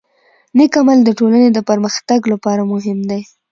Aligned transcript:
نیک 0.57 0.73
عمل 0.79 0.99
د 1.05 1.09
ټولنې 1.19 1.49
د 1.53 1.59
پرمختګ 1.69 2.19
لپاره 2.33 2.61
مهم 2.71 2.99
دی. 3.09 3.21